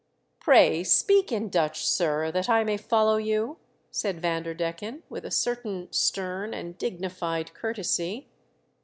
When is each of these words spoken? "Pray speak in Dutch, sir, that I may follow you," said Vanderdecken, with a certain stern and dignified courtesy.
"Pray 0.39 0.83
speak 0.83 1.31
in 1.31 1.47
Dutch, 1.47 1.85
sir, 1.87 2.31
that 2.31 2.49
I 2.49 2.63
may 2.63 2.75
follow 2.75 3.17
you," 3.17 3.59
said 3.91 4.19
Vanderdecken, 4.19 5.03
with 5.09 5.25
a 5.25 5.29
certain 5.29 5.89
stern 5.91 6.55
and 6.55 6.75
dignified 6.75 7.53
courtesy. 7.53 8.27